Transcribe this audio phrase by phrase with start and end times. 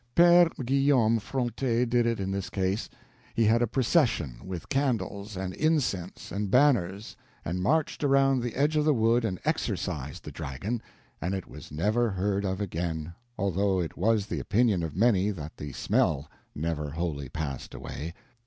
[0.15, 2.89] Pere Guillaume Fronte did it in this case.
[3.35, 8.75] He had a procession, with candles and incense and banners, and marched around the edge
[8.75, 10.81] of the wood and exorcised the dragon,
[11.21, 15.55] and it was never heard of again, although it was the opinion of many that
[15.57, 18.15] the smell never wholly passed away.